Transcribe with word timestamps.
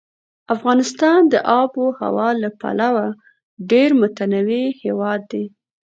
افغانستان 0.55 1.19
د 1.33 1.35
آب 1.59 1.71
وهوا 1.83 2.29
له 2.43 2.49
پلوه 2.61 3.07
ډېر 3.71 3.89
متنوع 4.01 4.65
هېواد 4.83 5.21
دی. 5.31 5.45